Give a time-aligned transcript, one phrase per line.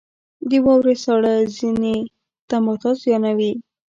[0.49, 1.95] •د واورې ساړه ځینې
[2.51, 3.51] نباتات زیانمنوي.